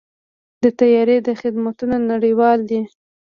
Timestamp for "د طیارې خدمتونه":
0.61-1.95